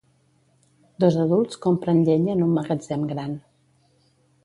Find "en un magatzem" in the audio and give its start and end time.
2.39-3.09